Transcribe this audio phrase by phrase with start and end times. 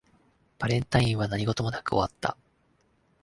[0.57, 2.35] バレンタインは何事もなく終わった